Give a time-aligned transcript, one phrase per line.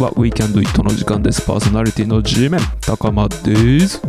[0.00, 1.42] は We Can Do It の時間です。
[1.42, 2.60] パーソナリティの G メン。
[2.80, 4.00] 高間です。
[4.00, 4.08] こ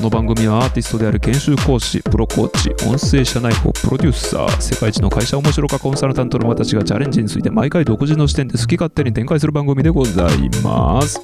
[0.00, 11.20] の番組はアーティストである研修講師プロコーチ音声社内法プロデューサー世界一の会社面白かコンサルタントの私がチャレンジについて毎回独自の視点で好き勝手に展開する番組でございます。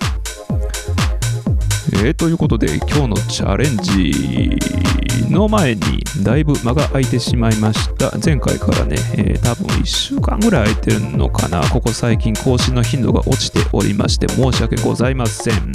[1.94, 8.16] えー、ということで今日のチャレンジの前にだいぶ間が空いてしまいました。
[8.24, 11.62] 前回からね、えー多分1週間ぐらい空いてるのかな。
[11.70, 15.72] ここ最近更新の頻度が落ちておりまして申し訳ございません。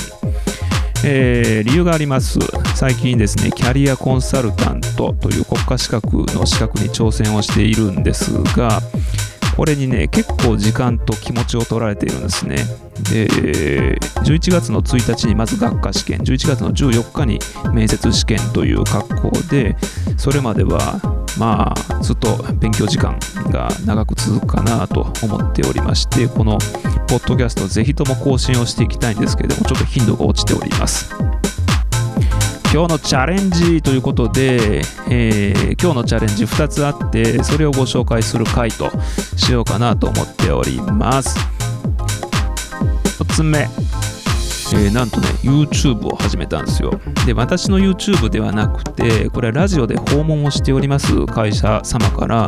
[1.04, 2.40] えー理由があります。
[2.76, 8.82] 最近ですねキャリアコンサルタントという国家資格の資格に挑戦をしているんですが
[9.56, 12.58] これにね結構時間と気持ちを取られているんですね。
[13.12, 17.40] で11月の1日にまず学科試験11月の14日に
[17.74, 19.76] 面接試験という格好で
[20.18, 21.00] それまでは
[21.38, 23.18] まあずっと勉強時間
[23.50, 26.58] が長く続くかなと思っておりましてこの
[27.08, 31.14] ポッドキャストぜひとも更新をしていきたいんですけれどもちょっと頻度が落ちております。
[32.74, 38.90] 今日のチャレンジということで、えー今日のチャレンジ2つあってそれをご紹介する回と
[39.38, 41.38] しようかなと思っております。
[43.20, 43.68] 1つ目、
[44.74, 47.00] えーなんとね YouTube を始めたんですよ。
[47.26, 52.48] で私の YouTube ではなくてこれはラジオで訪問をしております会社様から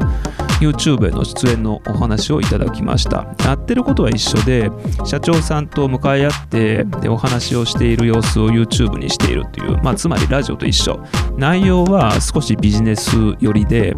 [0.60, 3.28] YouTube への出演のお話をいただきました。
[3.44, 4.72] やってることは一緒で
[5.06, 11.00] 社長さんと向かい合ってでお話をしている様子を YouTube にしているという、まあ、つまりラジオと一緒。
[11.38, 13.96] 内容は少しビジネス寄りで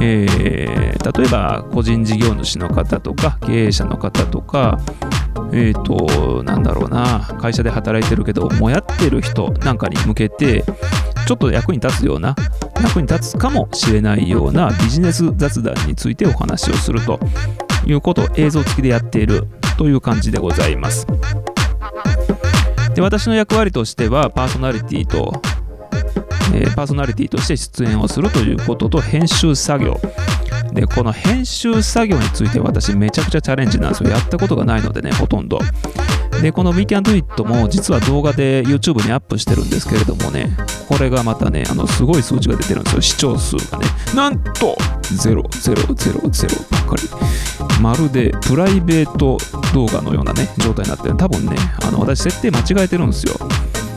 [0.00, 4.78] えー例えば個人事業主の方とか経営者の方とか
[5.52, 7.20] えっ、となんだろうな。
[7.40, 10.64] 会社で働いてるけどもやってる人なんかに向けて
[11.26, 12.34] ちょっと役に立つような
[12.82, 17.18] 役に立つかもしれないようなビジネス雑談についてお話をすると
[17.86, 21.06] いうことを映像付きでやっているという感じでございます。
[22.94, 25.32] で私の役割としてはパーソナリティと
[26.54, 29.98] えーパーソナリティとして出演をするということと編集作業
[30.72, 34.10] でこの編集作業について私めちゃくちゃチャレンジなんですよ。
[34.10, 35.58] やったことがないのでねほとんど。
[36.40, 40.56] でこの We Can Do It も実は動画で YouTube にアップしてるんですけれどもね
[40.88, 43.02] これがまたねあのすごい数値が出てるんですよ。
[43.02, 43.86] 視聴数がね。
[44.14, 45.34] なんと0000
[46.70, 47.02] ばっかり。
[47.80, 49.38] まるでプライベート
[49.74, 51.16] 動画のようなね状態になってる。
[51.16, 53.34] 多分ねあの私設定間違えてるんですよ。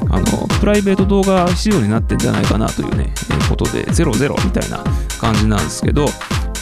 [0.09, 4.83] あのプライベート動画仕様になってんじゃないかなというね、えことで00みたいな
[5.19, 6.05] 感じなんですけど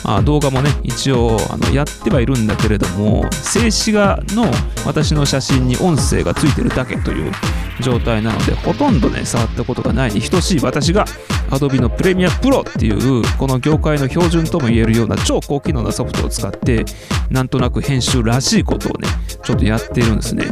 [0.06, 4.46] あ動画もね一応あのやってはいるんだけれども静止画の
[4.86, 7.32] 私の写真に音声がついてるだけという
[7.80, 11.06] 状態なのでほとんどね触ったことがないに等しい私が
[11.50, 16.86] Adobe のプレミアプロっていうこの業界の標準とも言えるような超高機能なソフトを使って
[17.30, 19.08] なんとなく編集らしいことをね
[19.44, 20.46] ちょっとやっているんですね。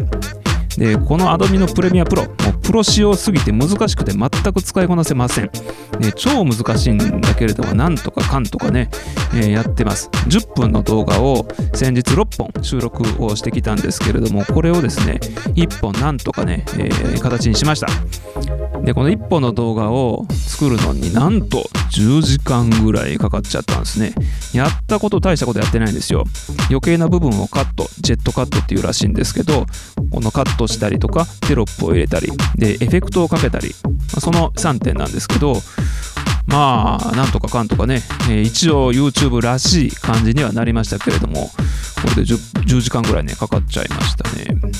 [0.77, 2.05] でこの Adobe のプレミア
[2.71, 5.51] プロ仕様すぎて難しくて全く使いこなせません、
[5.99, 8.89] ね、超難しいんだけれどもなんとかかんとかね、
[9.35, 10.07] えーやってます。
[10.29, 15.19] 10分の動画を先日6本収録をしてきたんですけれどもこれをですね
[15.55, 18.70] 1本なんとかね、えー形にしました。
[18.83, 24.13] でこの1本の動画を作るのになんと10時間ぐらいかかっちゃったんですね。
[24.53, 26.25] やったこと大したことやってないんですよ。
[26.69, 29.65] 余計な部分をカットジェットカットっていうらしいんですけど
[30.11, 33.73] このカットしたりとかテロップを入れたりでエフェクトをかけたり、
[34.19, 35.55] その3点なんですけど
[36.47, 41.49] まあなんとかかんとかね、え一応 YouTube らしい感じにはなりましたけれども
[42.01, 44.70] これで 10, 10時間ぐらいねかかっちゃいましたね。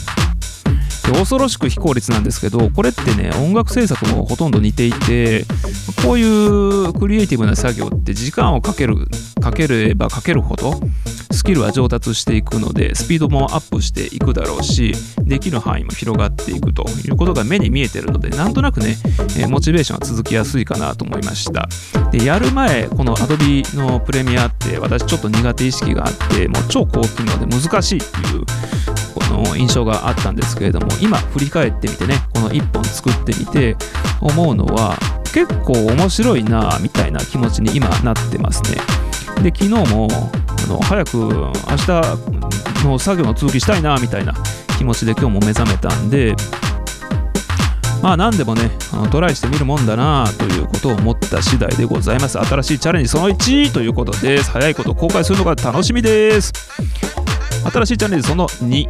[1.12, 5.46] で恐ろしく非効率なんですけどこれってね音楽制作もほとんど似ていて
[6.06, 8.96] こういうクリエイティブな作業って時間をかける
[9.42, 10.74] かければかけるほど
[11.32, 14.94] スキルは上達していくのでスピードもアップしていくだろうし
[15.24, 18.96] できる範囲も広がっていくということが目に見えてるのでなんとなくね、
[19.40, 21.68] えモチベーションは続きやすいかなと思いました。
[22.12, 28.46] でやる前この Adobe のプレミアって私ちょっと苦手意識があってもう超高機能で難しいっていう
[29.32, 33.76] の印象があったんですけれども今振り返ってみてねこの1本作ってみて
[34.20, 34.98] 思うのは
[35.34, 38.78] 結構面白いなみたいな気持ちに今なってますね。
[39.42, 44.34] で昨日もあの早く明日の作業の続きしたいなみたいな
[44.78, 46.36] 気持ちで今日も目覚めたんで
[48.02, 52.40] まあ何でもねあのトライしてみるもんだなということを思った次第でございます。
[52.40, 54.52] 新しいチャレンジその1ということです。
[54.52, 56.52] 早いこと公開するのが楽しみです。
[57.72, 58.90] 新しいチャレンジその2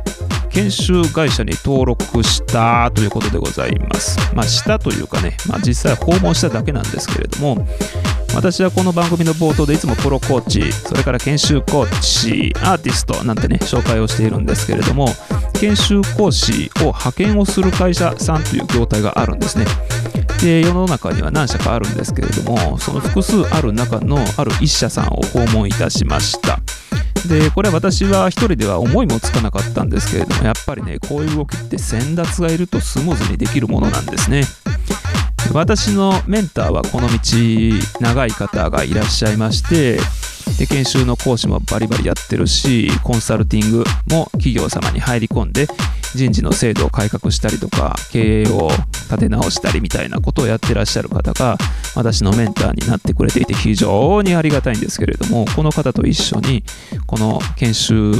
[0.53, 4.17] 研修会社に登録したということでございます。
[4.35, 7.65] まあ、したというかね、まあ、実際訪問しただけなんですけれども、
[8.35, 15.07] 私はこの番組の冒頭でいつもプロコーチ、それから研修コーチ、アーティストなんてね、紹介をしているんですけれども、
[15.59, 19.65] 研修講師を派遣をする会社さんという業態があるんですね。
[20.41, 26.59] で世の中には何社かあるんですけれどもその複数ある中のある1社さんを訪問いたしました
[27.27, 34.43] でこれ私は一人では思いもつかなかったんですけれどもやっぱりねこういう動きって先達がいるとスムーズにできるものなんですね。
[35.53, 37.19] 私のメンターはこの道
[37.99, 39.97] 長い方がいらっしゃいまして
[40.57, 45.67] で研修の講師もバリバリやってるしコンサルティングも企業様に入り込んで
[46.15, 51.57] 人事の制度を改革したりとか経営を立て直したりみたいなことをやってらっしゃる方が
[51.95, 56.63] 私のメンターになってくれていて非常にありがたいんですけれどもこの方と一緒に
[57.07, 58.13] この研修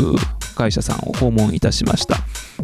[0.55, 2.17] 会社さんを訪問いたしました。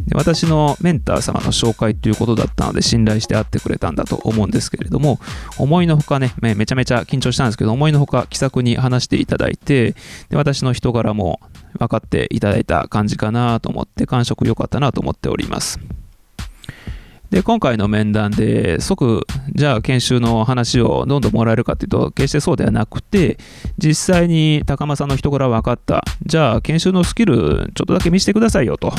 [0.06, 5.20] で私のメンター様の紹介ということだったので信頼して会ってくれたんだと思うんですけれども
[5.58, 9.96] 思いのほかねめちゃめちゃ緊張したんですけど思いのほか気さくに話していただいて
[10.30, 11.40] で私の人柄も
[11.78, 15.80] 分かっていただいた感じかなと思って感触良かったなと思っております
[17.30, 23.38] で、今回の面談で即、じゃあ研修の話をどんどんもらえるかっていうと、決してそうではなくて、
[23.78, 26.04] 実際に高間さんの人柄分かった。
[26.26, 28.94] じゃあ研修のスキルちょっとだけ見せてくださいよと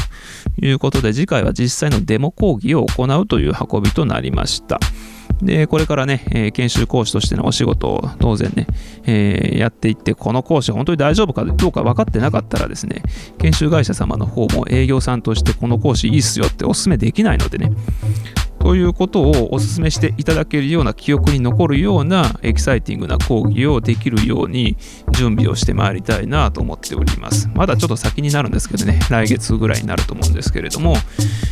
[0.61, 4.79] いうことで、次回は実際のデモ講義を行うという運びとなりました。
[5.43, 8.67] で、これからね、えー、研修講師としてのお仕事を当然ね、
[9.05, 13.03] えー、やっていって、この講師本当に大丈夫かどうか分かってなかったらですね、
[13.39, 17.71] 研修会社様の方も営業さんとしてこの講師いいっすよってお勧めできないのでね、
[18.61, 24.77] ということをお勧めしていただけるような記憶に残るようなエキサイティングな講義をできるように
[25.13, 27.49] 準備をしてまいりたいなと思っております。
[27.55, 30.97] まだちょっと先になるんですけどね、来月ぐらいになると思うんですけれども、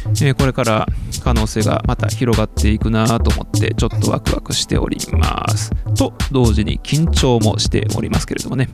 [0.06, 0.87] えー、これから
[1.23, 5.70] 可能性がまた広がっていくなと思ってちょっとワクワクしております。
[5.97, 8.69] と同時に緊張もしておりますけれどもね。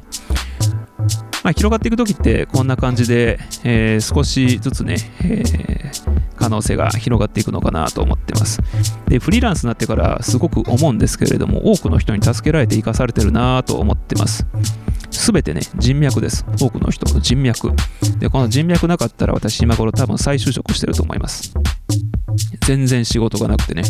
[1.43, 8.61] まあ、広がっていく時ってこんな感じで、えー、少しずつね、えー、可能性が広がっていくのかなと思ってます。
[9.07, 14.45] で、フリーランスになってからすごく思うんですけれども、多くの人に助けられて生かされてるなと思ってます。
[15.13, 16.45] すべてね、人脈です。
[16.61, 17.71] 多くの人の人脈。
[18.19, 21.55] で、この人脈なかったら私今頃多分再就職してると思います。
[22.67, 23.85] 全然仕事がなくてね。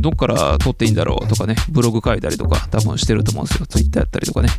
[0.00, 3.66] どっから取っていいんだろうとかね、ブログ書いたりとか多分してると思うんですよ。
[3.66, 4.50] Twitter やったりとかね。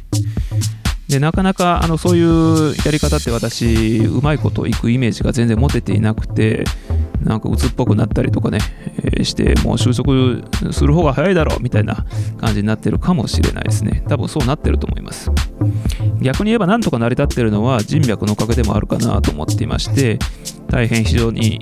[1.11, 6.63] でなかなかあのそういうやり方って私うまいこといくイメージが全然持てていなくて
[7.23, 8.59] なんか鬱っぽくなったりとかね、
[8.97, 10.13] えー、してもう収束
[10.71, 12.05] する方が早いだろうみたいな
[12.39, 14.03] 感じになってるかもしれないですね。
[14.07, 15.31] 多分そうなってると思います。
[16.21, 20.19] 逆に言えばなんとか成り立ってるのは人脈のおかげでもあるかなと思っていまして
[20.71, 21.59] 大変非常に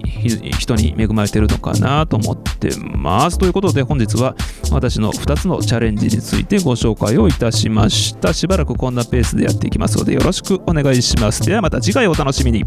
[0.59, 3.37] 人に恵まれてるのかなと思ってます。
[3.37, 4.35] ということで本日は
[4.71, 8.33] 私の2つのチャレンジについてご紹介をいたしました。
[8.33, 11.41] しばらくこんなペースでやっていきますのでよろしくお願いします。
[11.43, 12.65] ではまた次回お楽しみに。